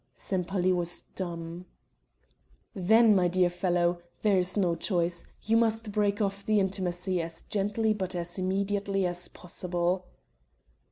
Sempaly 0.15 0.73
was 0.73 1.03
dumb, 1.13 1.67
"Then, 2.73 3.15
my 3.15 3.27
dear 3.27 3.51
fellow, 3.51 4.01
there 4.23 4.39
is 4.39 4.57
no 4.57 4.73
choice; 4.75 5.23
you 5.43 5.55
must 5.55 5.91
break 5.91 6.19
off 6.19 6.43
the 6.43 6.59
intimacy, 6.59 7.21
as 7.21 7.43
gently 7.43 7.93
but 7.93 8.15
as 8.15 8.39
immediately 8.39 9.05
as 9.05 9.27
possible." 9.27 10.07